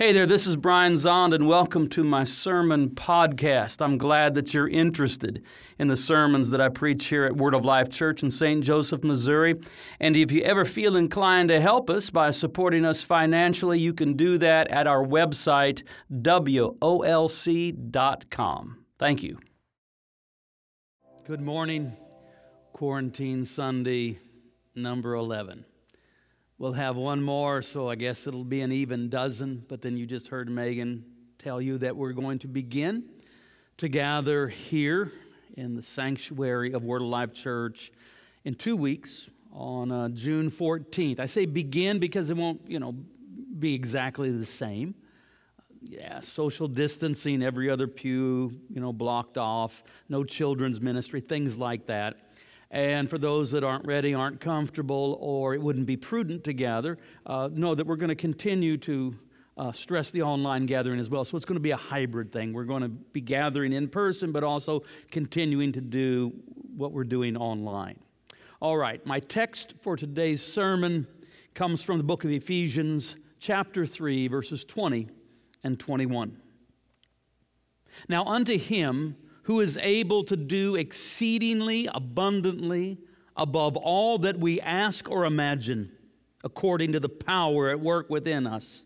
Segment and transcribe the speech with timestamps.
[0.00, 3.84] Hey there, this is Brian Zahnd, and welcome to my sermon podcast.
[3.84, 5.42] I'm glad that you're interested
[5.76, 8.62] in the sermons that I preach here at Word of Life Church in St.
[8.62, 9.56] Joseph, Missouri.
[9.98, 14.12] And if you ever feel inclined to help us by supporting us financially, you can
[14.12, 15.82] do that at our website,
[16.12, 16.84] WOLC.com.
[19.00, 19.40] Thank you.
[21.26, 21.96] Good morning,
[22.72, 24.20] Quarantine Sunday,
[24.76, 25.64] number 11.
[26.60, 29.64] We'll have one more, so I guess it'll be an even dozen.
[29.68, 31.04] But then you just heard Megan
[31.38, 33.04] tell you that we're going to begin
[33.76, 35.12] to gather here
[35.56, 37.92] in the sanctuary of Word of Life Church
[38.44, 41.20] in two weeks on uh, June 14th.
[41.20, 42.92] I say begin because it won't, you know,
[43.56, 44.96] be exactly the same.
[45.80, 51.86] Yeah, social distancing, every other pew, you know, blocked off, no children's ministry, things like
[51.86, 52.16] that.
[52.70, 56.98] And for those that aren't ready, aren't comfortable, or it wouldn't be prudent to gather,
[57.24, 59.14] uh, know that we're going to continue to
[59.56, 61.24] uh, stress the online gathering as well.
[61.24, 62.52] So it's going to be a hybrid thing.
[62.52, 66.32] We're going to be gathering in person, but also continuing to do
[66.76, 67.98] what we're doing online.
[68.60, 71.06] All right, my text for today's sermon
[71.54, 75.08] comes from the book of Ephesians, chapter 3, verses 20
[75.64, 76.40] and 21.
[78.08, 79.16] Now, unto him,
[79.48, 82.98] who is able to do exceedingly abundantly
[83.34, 85.90] above all that we ask or imagine,
[86.44, 88.84] according to the power at work within us.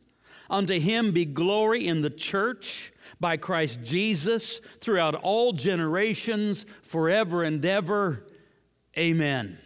[0.49, 7.65] Unto him be glory in the church by Christ Jesus throughout all generations, forever and
[7.67, 8.25] ever.
[8.97, 9.59] Amen.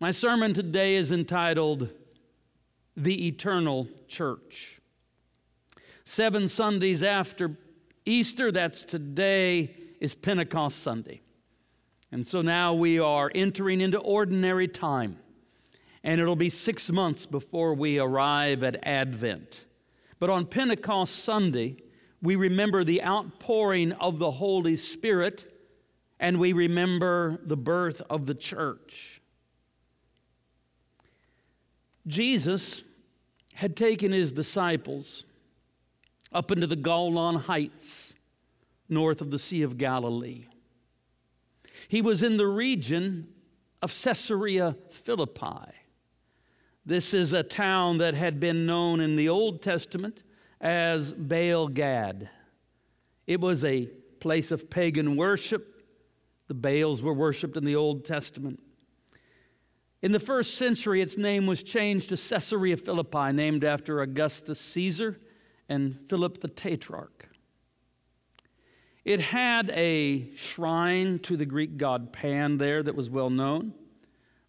[0.00, 1.88] My sermon today is entitled
[2.96, 4.80] The Eternal Church.
[6.04, 7.56] Seven Sundays after
[8.08, 11.20] Easter, that's today, is Pentecost Sunday.
[12.10, 15.18] And so now we are entering into ordinary time.
[16.02, 19.66] And it'll be six months before we arrive at Advent.
[20.18, 21.76] But on Pentecost Sunday,
[22.22, 25.44] we remember the outpouring of the Holy Spirit
[26.18, 29.20] and we remember the birth of the church.
[32.06, 32.82] Jesus
[33.54, 35.24] had taken his disciples
[36.32, 38.14] up into the Golan Heights,
[38.88, 40.46] north of the Sea of Galilee.
[41.88, 43.28] He was in the region
[43.80, 45.72] of Caesarea Philippi.
[46.84, 50.22] This is a town that had been known in the Old Testament
[50.60, 52.30] as Baal Gad.
[53.26, 53.86] It was a
[54.20, 55.84] place of pagan worship.
[56.48, 58.60] The Baals were worshiped in the Old Testament.
[60.00, 65.20] In the first century, its name was changed to Caesarea Philippi, named after Augustus Caesar
[65.68, 67.28] and Philip the Tetrarch.
[69.04, 73.72] It had a shrine to the Greek god Pan there that was well known,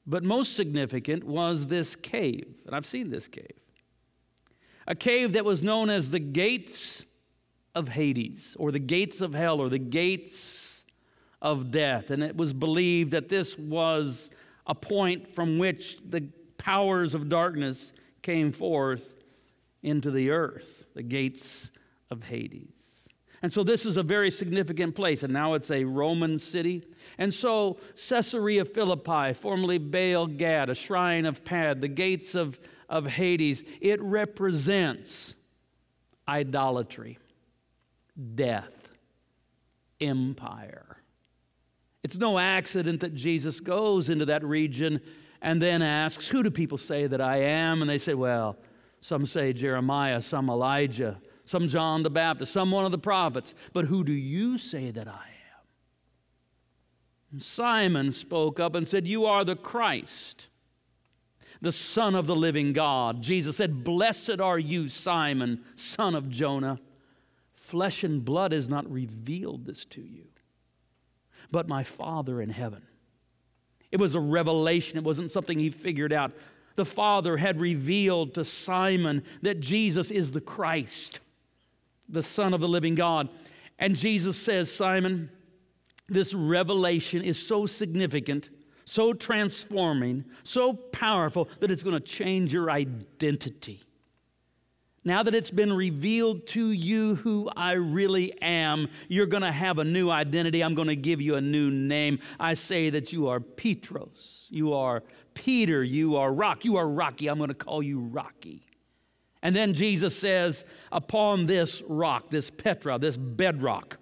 [0.06, 3.60] but most significant was this cave, and I've seen this cave.
[4.88, 7.06] A cave that was known as the gates
[7.76, 10.84] of Hades, or the gates of hell, or the gates
[11.42, 12.10] of death.
[12.10, 14.30] And it was believed that this was
[14.66, 19.16] a point from which the powers of darkness came forth
[19.82, 21.72] into the earth the gates
[22.12, 23.08] of Hades.
[23.42, 26.84] And so this is a very significant place, and now it's a Roman city.
[27.18, 27.78] And so
[28.10, 34.02] Caesarea Philippi, formerly Baal Gad, a shrine of Pan, the gates of, of Hades, it
[34.02, 35.36] represents
[36.28, 37.18] idolatry,
[38.36, 38.90] death,
[40.02, 40.98] empire.
[42.04, 45.00] It's no accident that Jesus goes into that region
[45.42, 47.80] and then asks, Who do people say that I am?
[47.82, 48.58] And they say, Well,
[49.02, 53.54] some say Jeremiah, some Elijah, some John the Baptist, some one of the prophets.
[53.74, 55.68] But who do you say that I am?
[57.32, 60.48] And Simon spoke up and said, You are the Christ,
[61.62, 63.22] the Son of the living God.
[63.22, 66.80] Jesus said, Blessed are you, Simon, son of Jonah.
[67.54, 70.26] Flesh and blood has not revealed this to you,
[71.52, 72.82] but my Father in heaven.
[73.92, 76.32] It was a revelation, it wasn't something he figured out
[76.80, 81.20] the Father had revealed to Simon that Jesus is the Christ,
[82.08, 83.28] the Son of the living God.
[83.78, 85.30] And Jesus says, Simon,
[86.08, 88.50] this revelation is so significant,
[88.86, 93.84] so transforming, so powerful that it's going to change your identity.
[95.04, 99.78] Now that it's been revealed to you who I really am, you're going to have
[99.80, 100.62] a new identity.
[100.62, 102.20] I'm going to give you a new name.
[102.40, 104.48] I say that you are Petros.
[104.50, 105.04] You are
[105.34, 105.84] Peter.
[105.84, 106.66] You are Rock.
[106.66, 107.28] You are Rocky.
[107.28, 108.66] I'm going to call you Rocky.
[109.42, 113.98] And then Jesus says, Upon this rock, this Petra, this bedrock,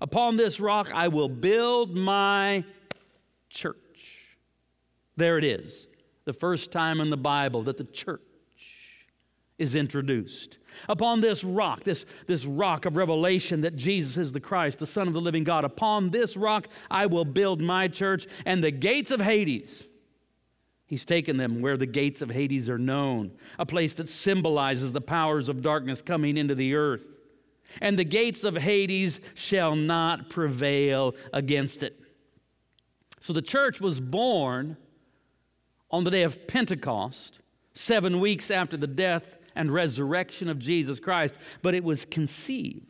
[0.00, 2.64] upon this rock I will build my
[3.50, 3.76] church.
[5.16, 5.86] There it is,
[6.24, 8.20] the first time in the Bible that the church
[9.58, 10.58] is introduced.
[10.88, 15.06] Upon this rock, this, this rock of revelation that Jesus is the Christ, the Son
[15.06, 19.10] of the living God, upon this rock I will build my church, and the gates
[19.10, 19.86] of Hades,
[20.86, 25.00] He's taken them where the gates of Hades are known, a place that symbolizes the
[25.00, 27.06] powers of darkness coming into the earth.
[27.80, 32.00] And the gates of Hades shall not prevail against it.
[33.18, 34.76] So the church was born
[35.90, 37.40] on the day of Pentecost,
[37.72, 42.86] seven weeks after the death and resurrection of Jesus Christ, but it was conceived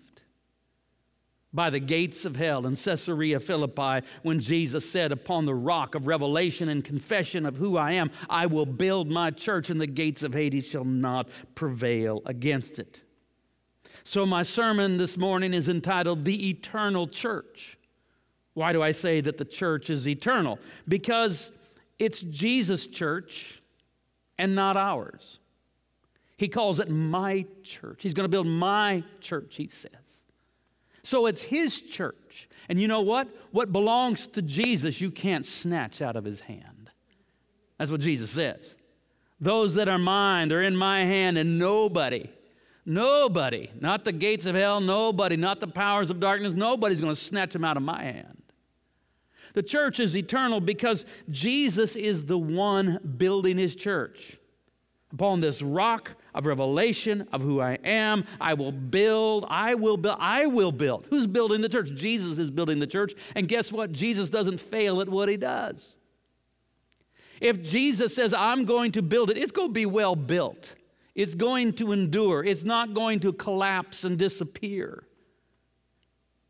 [1.54, 6.08] by the gates of hell in Caesarea Philippi when Jesus said, Upon the rock of
[6.08, 10.24] revelation and confession of who I am, I will build my church, and the gates
[10.24, 13.02] of Hades shall not prevail against it.
[14.02, 17.78] So, my sermon this morning is entitled The Eternal Church.
[18.54, 20.58] Why do I say that the church is eternal?
[20.86, 21.50] Because
[21.98, 23.62] it's Jesus' church
[24.38, 25.38] and not ours.
[26.36, 28.02] He calls it my church.
[28.02, 30.22] He's going to build my church, he says.
[31.02, 32.48] So it's his church.
[32.68, 33.28] And you know what?
[33.52, 36.90] What belongs to Jesus, you can't snatch out of his hand.
[37.78, 38.76] That's what Jesus says.
[39.40, 42.30] Those that are mine are in my hand, and nobody,
[42.86, 47.20] nobody, not the gates of hell, nobody, not the powers of darkness, nobody's going to
[47.20, 48.42] snatch them out of my hand.
[49.52, 54.38] The church is eternal because Jesus is the one building his church.
[55.12, 60.16] Upon this rock of revelation of who I am, I will build, I will build,
[60.18, 61.06] I will build.
[61.10, 61.90] Who's building the church?
[61.94, 63.14] Jesus is building the church.
[63.34, 63.92] And guess what?
[63.92, 65.96] Jesus doesn't fail at what he does.
[67.40, 70.74] If Jesus says, I'm going to build it, it's going to be well built.
[71.14, 72.44] It's going to endure.
[72.44, 75.04] It's not going to collapse and disappear.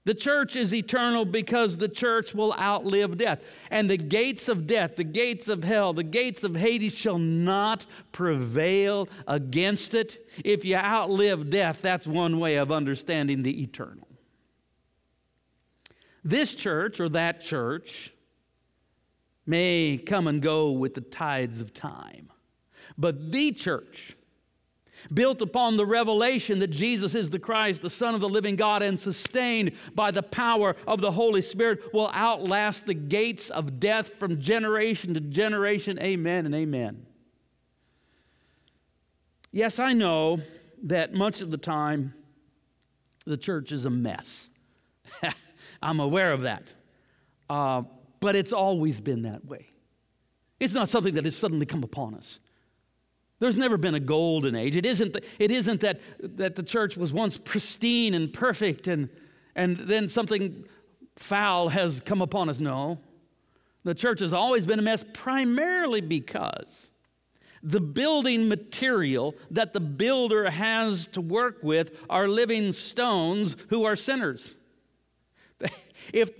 [0.05, 3.41] The church is eternal because the church will outlive death.
[3.71, 7.87] And the gates of death, the gates of hell, the gates of Hades shall not
[8.13, 10.29] prevail against it.
[10.45, 14.07] If you outlive death, that's one way of understanding the eternal.
[16.23, 18.13] This church or that church
[19.47, 22.31] may come and go with the tides of time,
[22.97, 24.17] but the church,
[25.13, 28.83] built upon the revelation that Jesus is the Christ, the Son of the living God,
[28.83, 34.11] and sustained by the power of the Holy Spirit, will outlast the gates of death
[34.19, 35.99] from generation to generation.
[35.99, 37.07] Amen and amen.
[39.53, 40.41] Yes, I know
[40.83, 42.15] that much of the time
[43.25, 44.51] the church is a mess.
[45.83, 46.65] I'm aware of that.
[47.49, 47.83] Uh,
[48.21, 49.69] but it's always been that way.
[50.59, 52.39] It's not something that has suddenly come upon us.
[53.45, 54.75] There's never been a golden age.
[54.75, 59.11] It isn't, it isn't that, that the church was once pristine and perfect and,
[59.55, 60.65] and then something
[61.17, 62.59] foul has come upon us.
[62.59, 63.01] No.
[63.83, 66.91] The church has always been a mess primarily because
[67.63, 73.95] the building material that the builder has to work with are living stones who are
[73.95, 74.57] sinners.
[76.13, 76.39] If,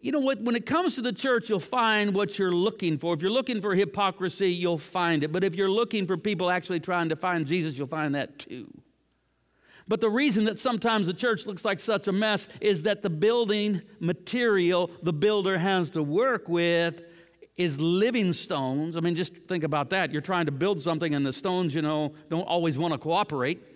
[0.00, 0.40] you know what?
[0.40, 3.14] When it comes to the church, you'll find what you're looking for.
[3.14, 5.32] If you're looking for hypocrisy, you'll find it.
[5.32, 8.68] But if you're looking for people actually trying to find Jesus, you'll find that too.
[9.86, 13.10] But the reason that sometimes the church looks like such a mess is that the
[13.10, 17.02] building material the builder has to work with
[17.56, 18.96] is living stones.
[18.96, 20.12] I mean, just think about that.
[20.12, 23.69] You're trying to build something, and the stones, you know, don't always want to cooperate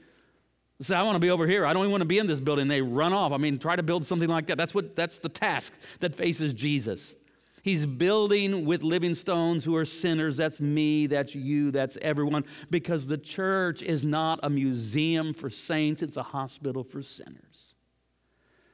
[0.80, 1.64] say, I want to be over here.
[1.64, 2.68] I don't even want to be in this building.
[2.68, 3.32] They run off.
[3.32, 4.58] I mean, try to build something like that.
[4.58, 7.14] That's what that's the task that faces Jesus.
[7.62, 10.36] He's building with living stones who are sinners.
[10.36, 12.44] That's me, that's you, that's everyone.
[12.68, 17.76] Because the church is not a museum for saints, it's a hospital for sinners.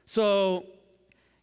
[0.07, 0.65] So,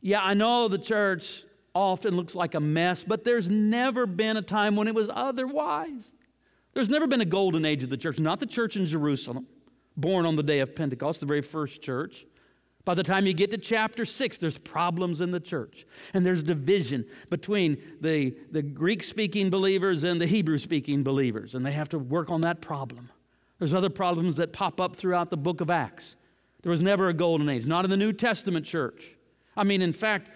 [0.01, 4.41] yeah, I know the church often looks like a mess, but there's never been a
[4.41, 6.11] time when it was otherwise.
[6.73, 9.47] There's never been a golden age of the church, not the church in Jerusalem
[9.97, 12.25] born on the day of Pentecost, the very first church.
[12.85, 15.85] By the time you get to chapter 6, there's problems in the church.
[16.13, 21.53] And there's division between the, the Greek speaking believers and the Hebrew speaking believers.
[21.53, 23.09] And they have to work on that problem.
[23.59, 26.15] There's other problems that pop up throughout the book of Acts.
[26.61, 29.15] There was never a golden age, not in the New Testament church.
[29.57, 30.29] I mean, in fact,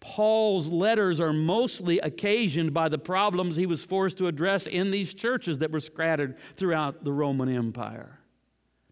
[0.00, 5.14] Paul's letters are mostly occasioned by the problems he was forced to address in these
[5.14, 8.18] churches that were scattered throughout the Roman Empire.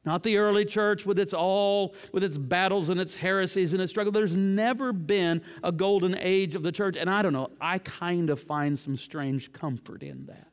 [0.05, 3.91] Not the early church with its all, with its battles and its heresies and its
[3.91, 4.13] struggle.
[4.13, 6.97] There's never been a golden age of the church.
[6.97, 10.47] And I don't know, I kind of find some strange comfort in that.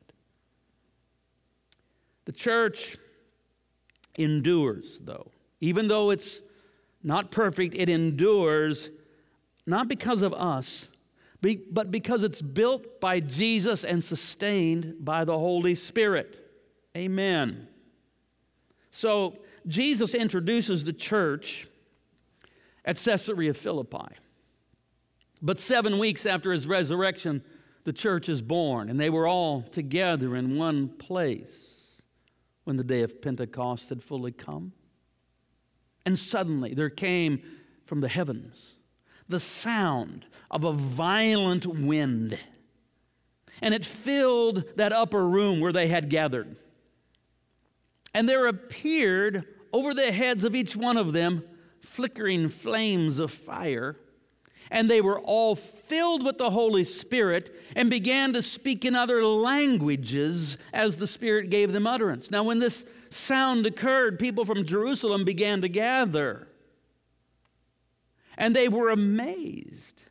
[2.26, 2.98] The church
[4.16, 5.30] endures, though.
[5.60, 6.42] Even though it's
[7.02, 8.90] not perfect, it endures
[9.66, 10.88] not because of us,
[11.40, 16.38] but because it's built by Jesus and sustained by the Holy Spirit.
[16.94, 17.68] Amen.
[18.98, 21.68] So Jesus introduces the church
[22.84, 24.16] at Caesarea Philippi.
[25.40, 27.44] But seven weeks after his resurrection,
[27.84, 32.02] the church is born, and they were all together in one place
[32.64, 34.72] when the day of Pentecost had fully come.
[36.04, 37.40] And suddenly there came
[37.86, 38.74] from the heavens
[39.28, 42.36] the sound of a violent wind,
[43.62, 46.56] and it filled that upper room where they had gathered.
[48.14, 51.44] And there appeared over the heads of each one of them
[51.80, 53.96] flickering flames of fire.
[54.70, 59.24] And they were all filled with the Holy Spirit and began to speak in other
[59.24, 62.30] languages as the Spirit gave them utterance.
[62.30, 66.48] Now, when this sound occurred, people from Jerusalem began to gather.
[68.36, 70.02] And they were amazed.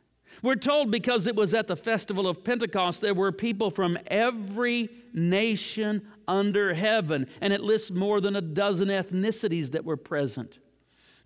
[0.42, 4.90] We're told because it was at the festival of Pentecost, there were people from every
[5.12, 7.26] nation under heaven.
[7.40, 10.58] And it lists more than a dozen ethnicities that were present.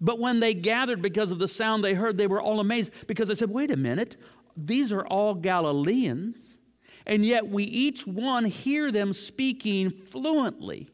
[0.01, 3.29] But when they gathered because of the sound they heard, they were all amazed because
[3.29, 4.17] they said, wait a minute,
[4.57, 6.59] these are all Galileans,
[7.07, 10.89] and yet we each one hear them speaking fluently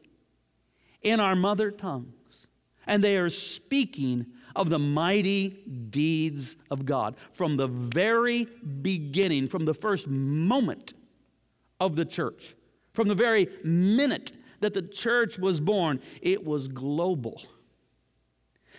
[1.01, 2.47] in our mother tongues.
[2.85, 5.49] And they are speaking of the mighty
[5.89, 7.15] deeds of God.
[7.33, 8.45] From the very
[8.81, 10.93] beginning, from the first moment
[11.79, 12.55] of the church,
[12.99, 17.41] from the very minute that the church was born, it was global.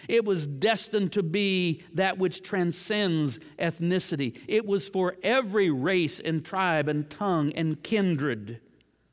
[0.08, 4.38] It was destined to be that which transcends ethnicity.
[4.46, 8.60] It was for every race and tribe and tongue and kindred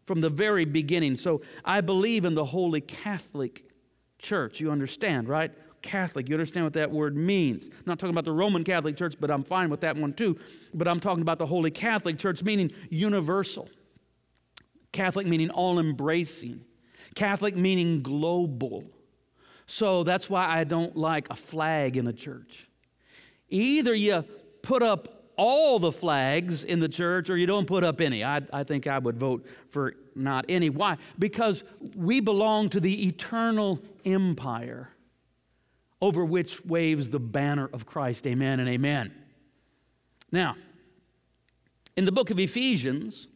[0.04, 1.16] from the very beginning.
[1.16, 3.64] So I believe in the Holy Catholic
[4.20, 4.60] Church.
[4.60, 5.54] You understand, right?
[5.82, 6.28] Catholic.
[6.28, 7.70] You understand what that word means.
[7.70, 10.38] I'm not talking about the Roman Catholic Church, but I'm fine with that one too.
[10.74, 13.70] But I'm talking about the Holy Catholic Church, meaning universal.
[14.92, 16.64] Catholic meaning all embracing.
[17.16, 18.84] Catholic meaning global.
[19.66, 22.68] So that's why I don't like a flag in a church.
[23.50, 24.24] Either you
[24.62, 28.24] put up all the flags in the church or you don't put up any.
[28.24, 30.70] I, I think I would vote for not any.
[30.70, 30.98] Why?
[31.18, 31.64] Because
[31.96, 34.90] we belong to the eternal empire
[36.02, 38.26] over which waves the banner of Christ.
[38.28, 39.14] Amen and amen.
[40.32, 40.56] Now,
[41.96, 43.28] in the book of Ephesians,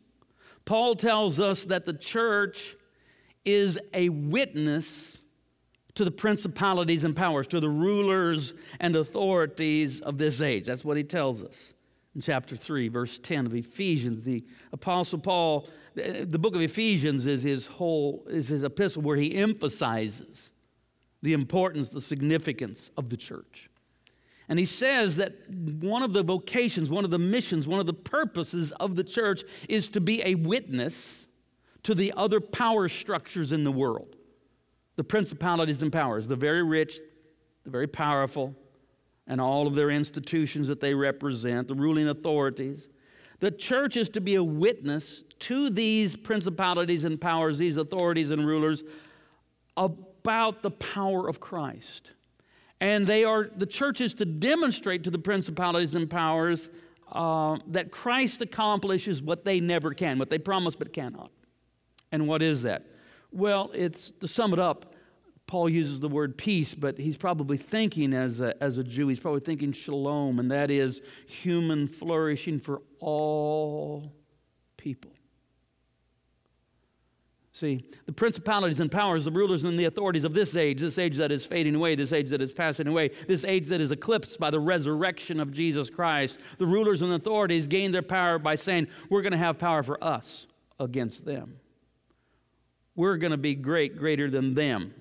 [0.65, 2.75] Paul tells us that the church
[3.43, 5.17] is a witness
[5.95, 10.65] to the principalities and powers, to the rulers and authorities of this age.
[10.65, 11.73] That's what he tells us
[12.15, 14.23] in chapter 3, verse 10 of Ephesians.
[14.23, 19.35] The Apostle Paul, the book of Ephesians is his whole, is his epistle where he
[19.35, 20.51] emphasizes
[21.21, 23.69] the importance, the significance of the church.
[24.51, 27.93] And he says that one of the vocations, one of the missions, one of the
[27.93, 31.29] purposes of the church is to be a witness
[31.83, 34.17] to the other power structures in the world
[34.97, 36.99] the principalities and powers, the very rich,
[37.63, 38.53] the very powerful,
[39.25, 42.89] and all of their institutions that they represent, the ruling authorities.
[43.39, 48.45] The church is to be a witness to these principalities and powers, these authorities and
[48.45, 48.83] rulers,
[49.77, 52.11] about the power of Christ.
[52.81, 56.69] And they are the church is to demonstrate to the principalities and powers
[57.11, 61.31] uh, that Christ accomplishes what they never can, what they promise but cannot.
[62.11, 62.87] And what is that?
[63.31, 64.93] Well, it's to sum it up,
[65.51, 69.19] Paul uses the word peace, but he's probably thinking as a, as a Jew, he's
[69.19, 74.13] probably thinking shalom, and that is human flourishing for all
[74.77, 75.11] people.
[77.53, 81.17] See, the principalities and powers, the rulers and the authorities of this age, this age
[81.17, 84.39] that is fading away, this age that is passing away, this age that is eclipsed
[84.39, 88.87] by the resurrection of Jesus Christ, the rulers and authorities gain their power by saying,
[89.09, 90.47] We're going to have power for us
[90.79, 91.57] against them.
[92.95, 94.93] We're going to be great, greater than them.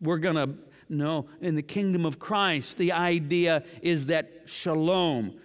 [0.00, 0.54] We're going to,
[0.88, 5.38] no, in the kingdom of Christ, the idea is that shalom,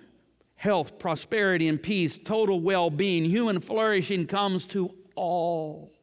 [0.56, 5.95] health, prosperity, and peace, total well being, human flourishing comes to all.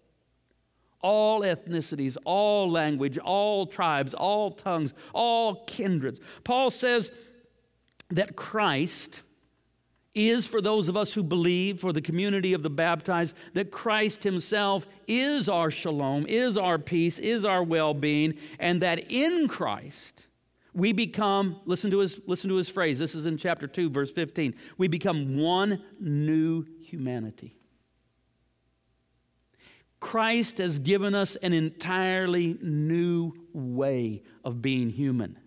[1.02, 6.20] All ethnicities, all language, all tribes, all tongues, all kindreds.
[6.44, 7.10] Paul says
[8.10, 9.22] that Christ
[10.14, 14.22] is for those of us who believe, for the community of the baptized, that Christ
[14.24, 20.26] Himself is our shalom, is our peace, is our well being, and that in Christ
[20.74, 24.12] we become, listen to, his, listen to his phrase, this is in chapter 2, verse
[24.12, 27.56] 15, we become one new humanity.
[30.02, 35.38] Christ has given us an entirely new way of being human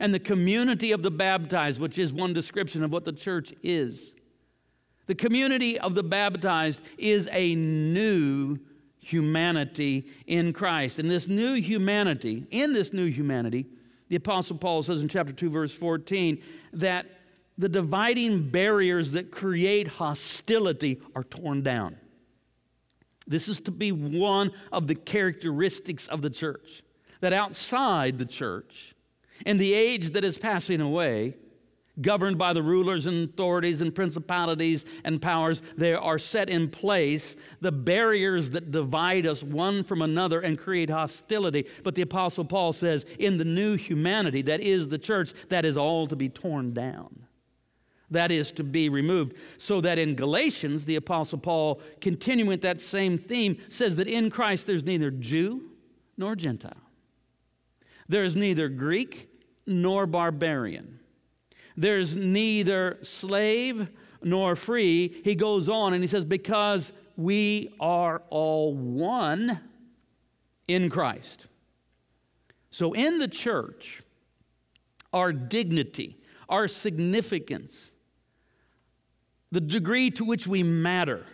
[0.00, 4.12] and the community of the baptized, which is one description of what the church is.
[5.06, 8.58] The community of the baptized is a new
[8.98, 10.98] humanity in Christ.
[10.98, 13.66] And this new humanity, in this new humanity,
[14.08, 16.42] the Apostle Paul says in chapter 2, verse 14,
[16.72, 17.06] that
[17.56, 21.96] the dividing barriers that create hostility are torn down.
[23.26, 26.82] This is to be one of the characteristics of the church.
[27.20, 28.94] That outside the church,
[29.46, 31.36] in the age that is passing away,
[32.00, 35.60] governed by the rulers and authorities and principalities and powers.
[35.76, 40.88] They are set in place, the barriers that divide us one from another and create
[40.88, 41.66] hostility.
[41.82, 45.76] But the Apostle Paul says, in the new humanity that is the church, that is
[45.76, 47.21] all to be torn down.
[48.12, 49.34] That is to be removed.
[49.58, 54.30] So that in Galatians, the Apostle Paul, continuing with that same theme, says that in
[54.30, 55.70] Christ there's neither Jew
[56.16, 56.76] nor Gentile.
[58.08, 59.28] There is neither Greek
[59.66, 61.00] nor barbarian
[61.76, 63.88] there's neither slave
[64.22, 65.20] nor free.
[65.24, 69.60] He goes on and he says, Because we are all one
[70.68, 71.46] in Christ.
[72.70, 74.02] So in the church,
[75.12, 77.91] our dignity, our significance,
[79.52, 81.24] the degree to which we matter,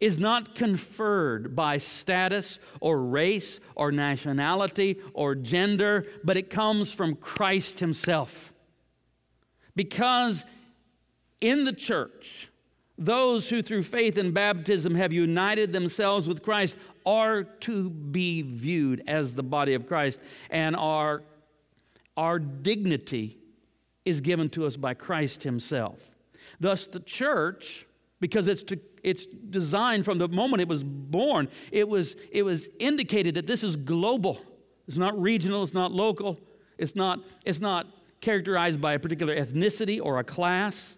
[0.00, 7.14] is not conferred by status or race or nationality or gender, but it comes from
[7.14, 8.52] Christ Himself.
[9.76, 10.44] Because
[11.40, 12.48] in the church,
[12.98, 19.02] those who through faith and baptism have united themselves with Christ are to be viewed
[19.06, 20.20] as the body of Christ,
[20.50, 21.22] and our,
[22.16, 23.38] our dignity
[24.04, 26.11] is given to us by Christ Himself.
[26.62, 27.86] Thus, the church,
[28.20, 32.68] because it's, to, it's designed from the moment it was born, it was, it was
[32.78, 34.38] indicated that this is global.
[34.86, 36.38] It's not regional, it's not local,
[36.78, 37.88] it's not, it's not
[38.20, 40.96] characterized by a particular ethnicity or a class,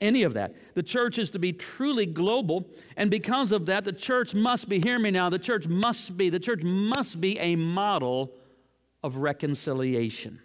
[0.00, 0.56] any of that.
[0.74, 4.80] The church is to be truly global, and because of that, the church must be,
[4.80, 8.32] hear me now, the church must be, the church must be a model
[9.04, 10.40] of reconciliation.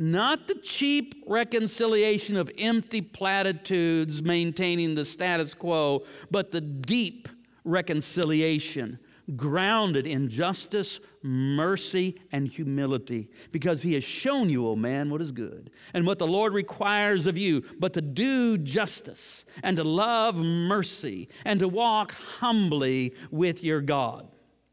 [0.00, 7.28] Not the cheap reconciliation of empty platitudes maintaining the status quo, but the deep
[7.64, 9.00] reconciliation
[9.36, 15.20] grounded in justice, mercy, and humility, because he has shown you, O oh man, what
[15.20, 19.84] is good, and what the Lord requires of you, but to do justice, and to
[19.84, 24.28] love mercy, and to walk humbly with your God.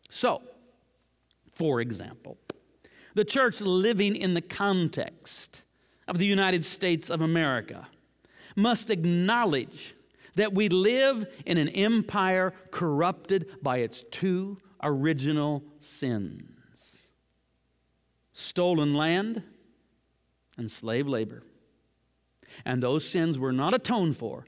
[0.10, 0.41] So,
[1.54, 2.38] for example,
[3.15, 5.62] the church living in the context
[6.08, 7.88] of the United States of America
[8.56, 9.95] must acknowledge
[10.36, 16.43] that we live in an empire corrupted by its two original sins
[18.36, 19.41] stolen land
[20.58, 21.41] and slave labor.
[22.65, 24.45] And those sins were not atoned for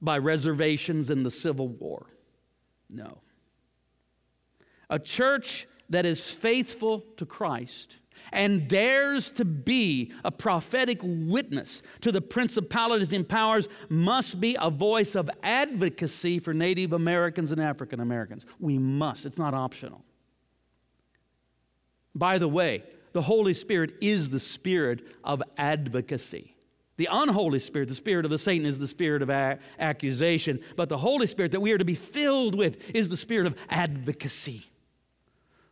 [0.00, 2.06] by reservations in the Civil War.
[2.88, 3.18] No.
[4.88, 7.96] A church that is faithful to Christ
[8.32, 14.70] and dares to be a prophetic witness to the principalities and powers must be a
[14.70, 18.46] voice of advocacy for Native Americans and African Americans.
[18.58, 20.04] We must, it's not optional.
[22.14, 26.54] By the way, the Holy Spirit is the spirit of advocacy.
[26.96, 30.60] The unholy spirit, the spirit of the Satan, is the spirit of a- accusation.
[30.76, 33.56] But the Holy Spirit that we are to be filled with is the spirit of
[33.70, 34.69] advocacy.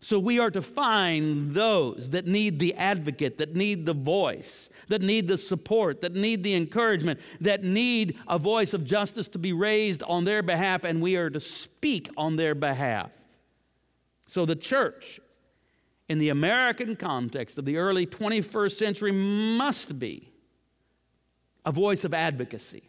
[0.01, 5.03] So we are to find those that need the advocate, that need the voice, that
[5.03, 9.53] need the support, that need the encouragement, that need a voice of justice to be
[9.53, 13.11] raised on their behalf, and we are to speak on their behalf.
[14.29, 15.19] So the church,
[16.09, 20.31] in the American context of the early 21st century, must be
[21.65, 22.89] a voice of advocacy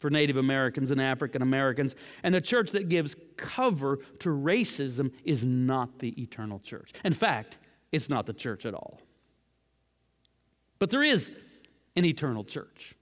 [0.00, 1.94] for Native Americans and African Americans.
[2.22, 6.92] And the church that gives cover to racism is not the eternal church.
[7.04, 7.58] In fact,
[7.92, 9.00] it's not the church at all.
[10.78, 11.30] But there is
[11.94, 12.94] an eternal church.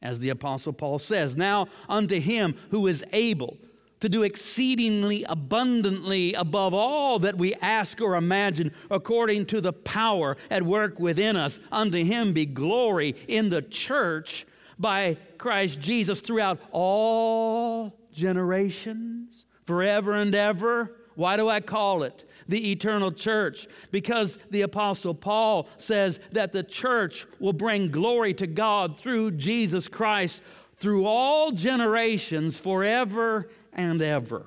[0.00, 3.58] As the Apostle Paul says, now unto him who is able
[4.00, 10.36] to do exceedingly abundantly above all that we ask or imagine, according to the power
[10.50, 14.46] at work within us, unto him be glory in the church
[14.78, 20.96] by Christ Jesus throughout all generations, forever and ever.
[21.14, 23.66] Why do I call it the eternal church?
[23.90, 29.88] Because the Apostle Paul says that the church will bring glory to God through Jesus
[29.88, 30.40] Christ
[30.78, 34.46] through all generations, forever and ever.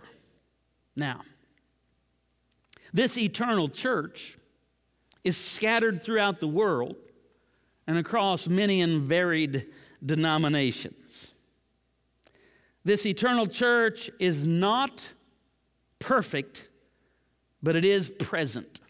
[0.95, 1.21] Now,
[2.93, 4.37] this eternal church
[5.23, 6.95] is scattered throughout the world
[7.85, 9.67] and across many and varied
[10.03, 11.33] denominations.
[12.83, 15.13] This eternal church is not
[15.99, 16.67] perfect,
[17.61, 18.81] but it is present.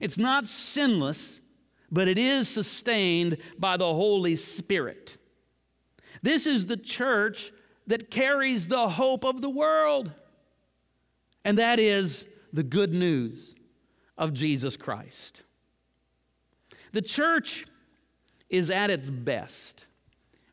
[0.00, 1.40] It's not sinless,
[1.90, 5.16] but it is sustained by the Holy Spirit.
[6.22, 7.52] This is the church
[7.86, 10.12] that carries the hope of the world,
[11.44, 13.54] and that is the good news
[14.18, 15.42] of Jesus Christ.
[16.92, 17.66] The church
[18.48, 19.86] is at its best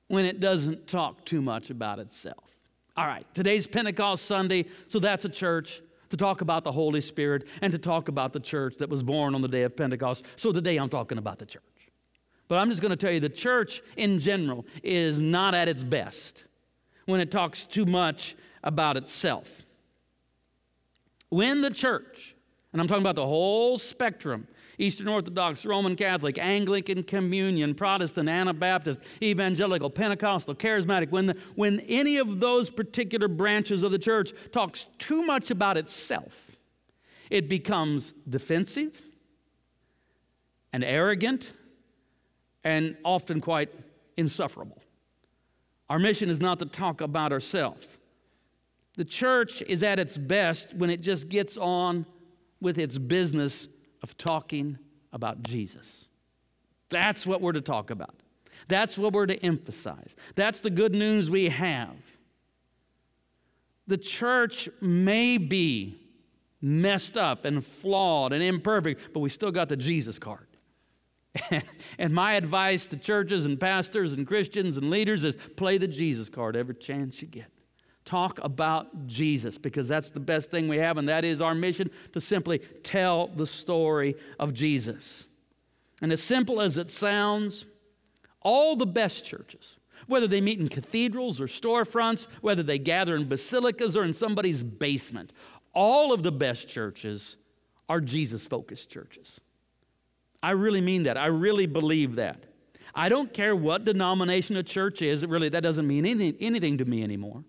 [0.07, 2.43] when it doesn't talk too much about itself.
[2.95, 7.47] All right, today's Pentecost Sunday, so that's a church to talk about the Holy Spirit
[7.61, 10.25] and to talk about the church that was born on the day of Pentecost.
[10.35, 11.63] So today I'm talking about the church.
[12.47, 15.83] But I'm just going to tell you the church in general is not at its
[15.83, 16.43] best
[17.05, 19.63] when it talks too much about itself.
[21.29, 22.35] When the church,
[22.71, 24.47] and I'm talking about the whole spectrum
[24.83, 32.17] Eastern Orthodox, Roman Catholic, Anglican Communion, Protestant, Anabaptist, Evangelical, Pentecostal, Charismatic, when, the, when any
[32.17, 36.57] of those particular branches of the church talks too much about itself,
[37.29, 39.01] it becomes defensive
[40.73, 41.53] and arrogant
[42.65, 43.69] and often quite
[44.17, 44.83] insufferable.
[45.89, 47.87] Our mission is not to talk about ourselves.
[48.97, 52.05] The church is at its best when it just gets on
[52.59, 53.67] with its business
[54.03, 54.77] of talking
[55.11, 56.05] about Jesus.
[56.89, 58.15] That's what we're to talk about.
[58.67, 60.15] That's what we're to emphasize.
[60.35, 61.95] That's the good news we have.
[63.87, 65.99] The church may be
[66.61, 70.47] messed up and flawed and imperfect, but we still got the Jesus card.
[71.97, 76.29] and my advice to churches and pastors and Christians and leaders is play the Jesus
[76.29, 77.52] card every chance you get.
[78.05, 81.89] Talk about Jesus because that's the best thing we have, and that is our mission
[82.11, 85.25] to simply tell the story of Jesus.
[86.01, 87.65] And as simple as it sounds,
[88.41, 93.29] all the best churches, whether they meet in cathedrals or storefronts, whether they gather in
[93.29, 95.31] basilicas or in somebody's basement,
[95.73, 97.37] all of the best churches
[97.87, 99.39] are Jesus focused churches.
[100.41, 101.17] I really mean that.
[101.17, 102.43] I really believe that.
[102.93, 106.85] I don't care what denomination a church is, really that doesn't mean anything, anything to
[106.85, 107.43] me anymore.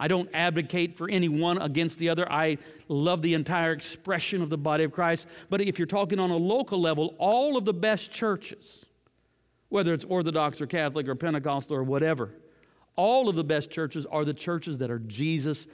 [0.00, 2.30] I don't advocate for any one against the other.
[2.32, 2.56] I
[2.88, 5.26] love the entire expression of the body of Christ.
[5.50, 8.86] But if you're talking on a local level, all of the best churches,
[9.68, 12.30] whether it's Orthodox or Catholic or Pentecostal or whatever,
[12.96, 15.66] all of the best churches are the churches that are Jesus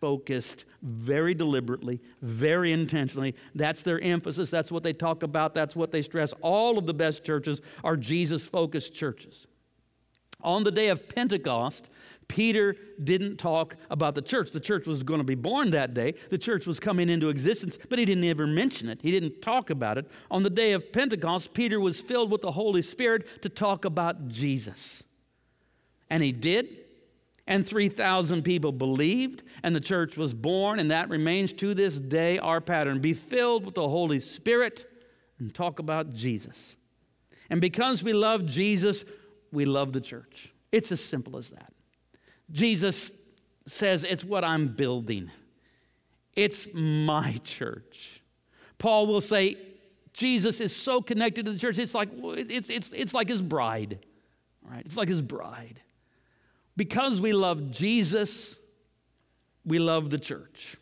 [0.00, 3.34] focused very deliberately, very intentionally.
[3.54, 4.48] That's their emphasis.
[4.48, 5.54] That's what they talk about.
[5.54, 6.32] That's what they stress.
[6.40, 9.46] All of the best churches are Jesus focused churches.
[10.42, 11.90] On the day of Pentecost,
[12.28, 14.50] Peter didn't talk about the church.
[14.50, 16.14] The church was going to be born that day.
[16.30, 19.00] The church was coming into existence, but he didn't ever mention it.
[19.02, 20.10] He didn't talk about it.
[20.30, 24.28] On the day of Pentecost, Peter was filled with the Holy Spirit to talk about
[24.28, 25.02] Jesus.
[26.10, 26.68] And he did.
[27.48, 32.40] And 3,000 people believed, and the church was born, and that remains to this day
[32.40, 33.00] our pattern.
[33.00, 34.84] Be filled with the Holy Spirit
[35.38, 36.74] and talk about Jesus.
[37.48, 39.04] And because we love Jesus,
[39.52, 40.52] we love the church.
[40.72, 41.72] It's as simple as that.
[42.50, 43.10] Jesus
[43.66, 45.30] says, It's what I'm building,
[46.34, 48.22] it's my church.
[48.78, 49.56] Paul will say,
[50.12, 53.98] Jesus is so connected to the church, it's like, it's, it's, it's like his bride,
[54.62, 54.82] right?
[54.84, 55.80] It's like his bride.
[56.76, 58.56] Because we love Jesus,
[59.64, 60.76] we love the church.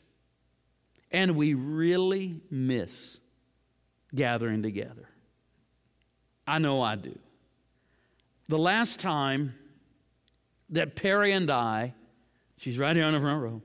[1.11, 3.21] And we really miss
[4.15, 5.09] gathering together.
[6.47, 7.19] I know I do.
[8.49, 9.55] The last time
[10.75, 11.95] that Peri and I,
[12.57, 13.63] she's right here on the front row,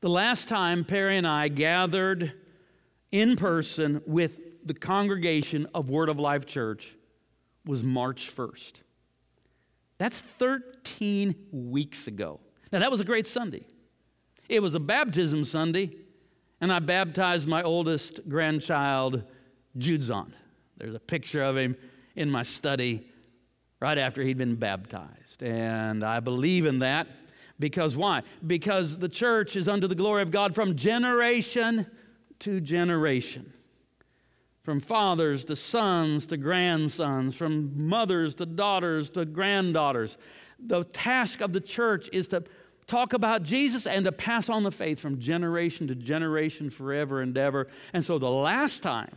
[0.00, 2.32] the last time Peri and I gathered
[3.12, 6.94] in person with the congregation of Word of Life Church
[7.66, 8.72] was March 1st.
[9.98, 12.40] That's 13 weeks ago.
[12.72, 13.66] Now, that was a great Sunday.
[14.48, 15.90] It was a baptism Sunday,
[16.60, 19.24] and I baptized my oldest grandchild,
[19.76, 20.34] Judson.
[20.78, 21.76] There's a picture of him
[22.16, 23.06] in my study
[23.82, 25.42] right after he'd been baptized.
[25.42, 27.08] And I believe in that
[27.58, 28.22] because why?
[28.46, 31.86] Because the church is under the glory of God from generation
[32.38, 33.52] to generation.
[34.62, 40.16] From fathers to sons to grandsons, from mothers to daughters to granddaughters.
[40.60, 42.44] The task of the church is to
[42.86, 47.36] talk about Jesus and to pass on the faith from generation to generation, forever and
[47.36, 47.66] ever.
[47.92, 49.16] And so the last time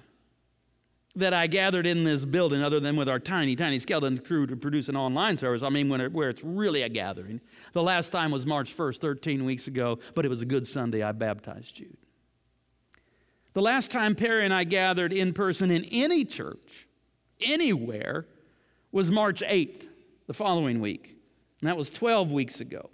[1.15, 4.55] that I gathered in this building, other than with our tiny, tiny skeleton crew to
[4.55, 5.63] produce an online service.
[5.63, 7.41] I mean, it, where it's really a gathering.
[7.73, 11.01] The last time was March 1st, 13 weeks ago, but it was a good Sunday.
[11.01, 11.97] I baptized Jude.
[13.53, 16.87] The last time Peri and I gathered in person in any church,
[17.39, 18.27] anywhere,
[18.91, 19.87] was March 8th,
[20.27, 21.15] the following week.
[21.61, 22.89] And that was 12 weeks ago.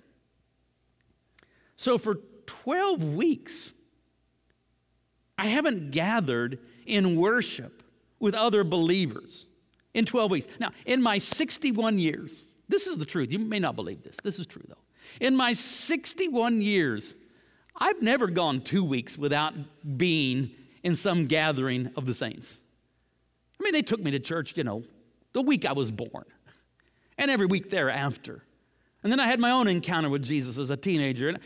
[1.75, 3.71] So for 12 weeks.
[5.37, 7.80] I haven't gathered in worship
[8.21, 9.47] with other believers
[9.93, 10.47] in 12 weeks.
[10.59, 13.31] Now, in my 61 years, this is the truth.
[13.31, 14.15] You may not believe this.
[14.23, 14.75] This is true, though.
[15.19, 17.15] In my 61 years,
[17.75, 19.53] I've never gone two weeks without
[19.97, 20.51] being
[20.83, 22.59] in some gathering of the saints.
[23.59, 24.83] I mean, they took me to church, you know,
[25.33, 26.25] the week I was born,
[27.17, 28.43] and every week thereafter.
[29.03, 31.29] And then I had my own encounter with Jesus as a teenager.
[31.29, 31.39] And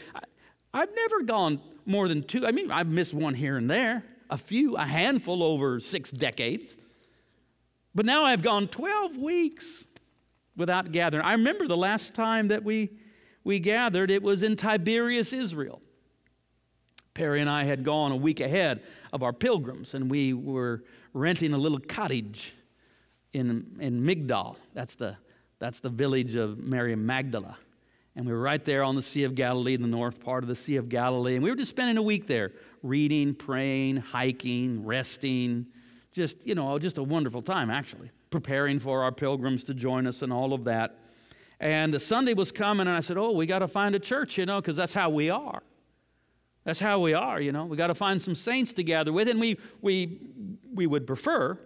[0.74, 2.46] I, have never gone more than two.
[2.46, 4.04] I mean, I've missed one here and there,
[4.36, 6.76] a few, a handful over six decades.
[7.96, 9.86] But now I've gone 12 weeks
[10.58, 11.24] without gathering.
[11.24, 12.90] I remember the last time that we,
[13.46, 15.82] we gathered, it was in Tiberias, Israel.
[17.14, 21.54] Peri and I had gone a week ahead of our pilgrims, and we were renting
[21.54, 22.54] a little cottage
[23.32, 24.58] in, in Migdal.
[24.74, 25.16] That's the,
[25.60, 27.58] that's the village of Mary Magdala.
[28.18, 30.50] And we were right there on the Sea of Galilee, in the north part of
[30.50, 31.36] the Sea of Galilee.
[31.36, 32.52] And we were just spending a week there,
[32.86, 35.68] reading, praying, hiking, resting.
[36.12, 38.12] Just, you know, just a wonderful time, actually.
[38.30, 41.00] Preparing for our pilgrims to join us and all of that.
[41.60, 44.38] And the Sunday was coming, and I said, Oh, we got to find a church,
[44.38, 45.64] you know, because that's how we are.
[46.64, 47.66] That's how we are, you know.
[47.66, 50.20] We got to find some saints to gather with, and we, we,
[50.74, 51.60] we would prefer,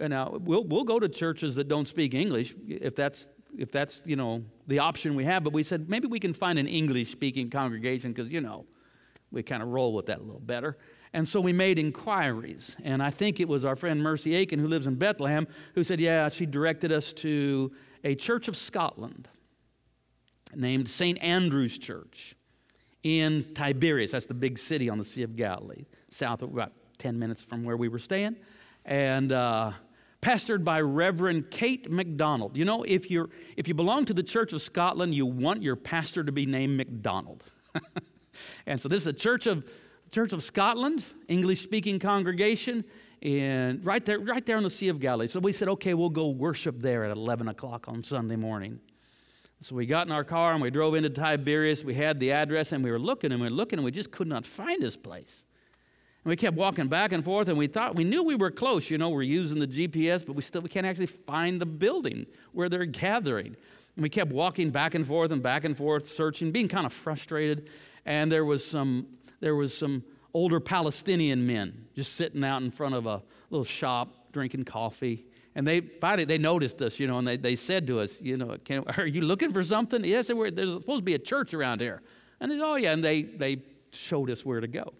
[0.00, 4.02] and now we'll, we'll go to churches that don't speak English if that's if that's
[4.04, 7.10] you know the option we have but we said maybe we can find an english
[7.10, 8.66] speaking congregation because you know
[9.30, 10.76] we kind of roll with that a little better
[11.12, 14.68] and so we made inquiries and i think it was our friend mercy aiken who
[14.68, 17.72] lives in bethlehem who said yeah she directed us to
[18.04, 19.28] a church of scotland
[20.54, 22.34] named st andrew's church
[23.02, 27.18] in tiberias that's the big city on the sea of galilee south of about 10
[27.18, 28.36] minutes from where we were staying
[28.84, 29.72] and uh,
[30.22, 32.56] pastored by Reverend Kate McDonald.
[32.56, 35.76] You know, if, you're, if you belong to the Church of Scotland, you want your
[35.76, 37.44] pastor to be named MacDonald.
[38.66, 39.64] and so this is a Church of,
[40.10, 42.84] Church of Scotland, English speaking congregation,
[43.22, 45.26] and right there, right there on the Sea of Galilee.
[45.26, 48.80] So we said, okay, we'll go worship there at 11 o'clock on Sunday morning.
[49.60, 51.82] So we got in our car and we drove into Tiberias.
[51.82, 54.10] We had the address and we were looking and we were looking and we just
[54.10, 55.44] could not find this place.
[56.26, 58.90] And we kept walking back and forth, and we thought we knew we were close.
[58.90, 62.26] You know, we're using the GPS, but we still we can't actually find the building
[62.50, 63.56] where they're gathering.
[63.94, 66.92] And we kept walking back and forth and back and forth, searching, being kind of
[66.92, 67.70] frustrated.
[68.06, 69.06] And there was some
[69.40, 74.32] there was some older Palestinian men just sitting out in front of a little shop
[74.32, 75.26] drinking coffee.
[75.54, 78.38] And they finally they noticed us, you know, and they, they said to us, you
[78.38, 80.02] know, Can, are you looking for something?
[80.04, 82.00] Yes, there's supposed to be a church around here.
[82.40, 83.58] And they said, oh yeah, and they they
[83.90, 84.94] showed us where to go.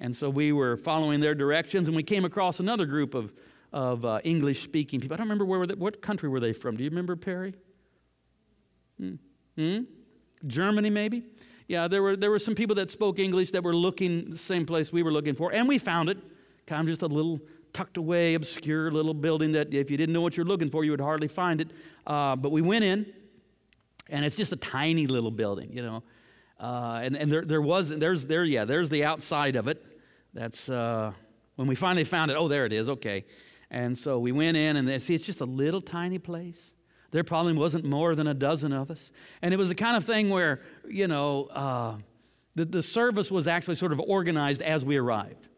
[0.00, 3.32] And so we were following their directions, and we came across another group of,
[3.72, 5.14] of uh, English speaking people.
[5.14, 6.76] I don't remember where they, what country were they from.
[6.76, 7.54] Do you remember, Peri?
[8.98, 9.14] Hmm?
[9.56, 9.80] hmm?
[10.46, 11.24] Germany, maybe?
[11.68, 14.64] Yeah, there were, there were some people that spoke English that were looking the same
[14.64, 16.18] place we were looking for, and we found it.
[16.66, 17.40] Kind of just a little
[17.74, 20.90] tucked away, obscure little building that if you didn't know what you're looking for, you
[20.90, 21.70] would hardly find it.
[22.06, 23.06] Uh, but we went in,
[24.08, 26.02] and it's just a tiny little building, you know.
[26.58, 29.84] Uh, and and there, there was, there's, there, yeah, there's the outside of it.
[30.32, 31.12] That's uh,
[31.56, 32.36] when we finally found it.
[32.38, 32.88] Oh, there it is.
[32.88, 33.26] Okay.
[33.70, 36.72] And so we went in, and see, it's just a little tiny place.
[37.10, 39.10] There probably wasn't more than a dozen of us.
[39.40, 41.96] And it was the kind of thing where, you know, uh,
[42.54, 45.48] the, the service was actually sort of organized as we arrived.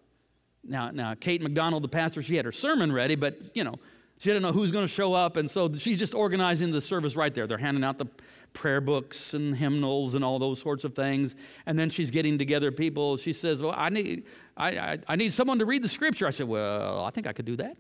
[0.63, 3.75] Now, now, Kate McDonald, the pastor, she had her sermon ready, but, you know,
[4.19, 5.37] she didn't know who's going to show up.
[5.37, 7.47] And so she's just organizing the service right there.
[7.47, 8.07] They're handing out the
[8.53, 11.35] prayer books and hymnals and all those sorts of things.
[11.67, 13.17] And then she's getting together people.
[13.17, 14.25] She says, Well, I need,
[14.57, 16.27] I, I, I need someone to read the scripture.
[16.27, 17.77] I said, Well, I think I could do that.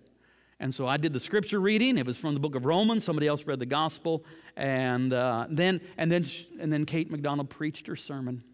[0.61, 1.96] And so I did the scripture reading.
[1.96, 3.03] It was from the book of Romans.
[3.03, 4.25] Somebody else read the gospel.
[4.57, 6.27] And, uh, then, and, then,
[6.61, 8.44] and then Kate McDonald preached her sermon.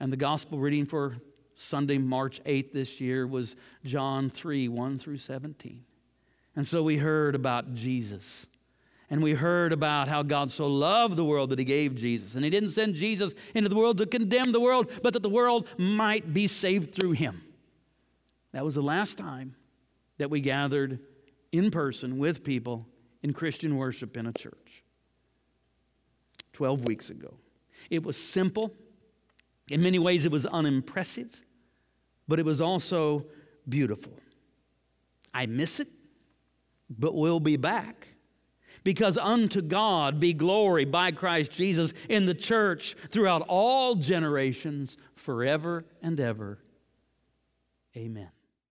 [0.00, 1.18] And the gospel reading for
[1.54, 5.84] Sunday, March 8th this year was John 3 1 through 17.
[6.56, 8.46] And so we heard about Jesus
[9.10, 12.34] and we heard about how God so loved the world that he gave Jesus.
[12.34, 15.28] And he didn't send Jesus into the world to condemn the world, but that the
[15.28, 17.42] world might be saved through him.
[18.52, 19.56] That was the last time
[20.18, 21.00] that we gathered
[21.54, 22.88] in person with people
[23.22, 24.82] in Christian worship in a church.
[26.52, 27.34] 12 weeks ago.
[27.90, 28.74] It was simple.
[29.70, 31.30] In many ways, it was unimpressive,
[32.26, 33.26] but it was also
[33.68, 34.18] beautiful.
[35.32, 35.88] I miss it,
[36.90, 38.08] but we'll be back
[38.82, 45.84] because unto God be glory by Christ Jesus in the church throughout all generations, forever
[46.02, 46.58] and ever.
[47.96, 48.30] Amen.